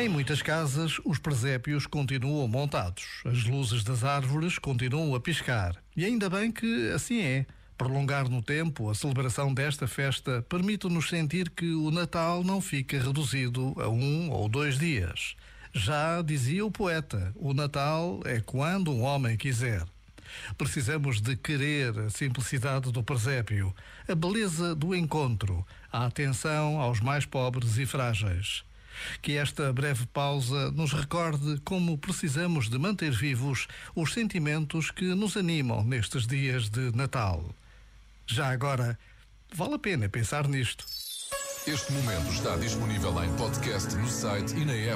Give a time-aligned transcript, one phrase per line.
[0.00, 5.74] Em muitas casas, os presépios continuam montados, as luzes das árvores continuam a piscar.
[5.96, 7.46] E ainda bem que assim é.
[7.76, 13.74] Prolongar no tempo a celebração desta festa permite-nos sentir que o Natal não fica reduzido
[13.78, 15.34] a um ou dois dias.
[15.72, 19.84] Já dizia o poeta: o Natal é quando um homem quiser.
[20.56, 23.74] Precisamos de querer a simplicidade do presépio,
[24.08, 28.64] a beleza do encontro, a atenção aos mais pobres e frágeis.
[29.20, 35.36] Que esta breve pausa nos recorde como precisamos de manter vivos os sentimentos que nos
[35.36, 37.54] animam nestes dias de Natal.
[38.26, 38.98] Já agora,
[39.54, 40.84] vale a pena pensar nisto.
[41.66, 44.90] Este momento está disponível em podcast no site e na app.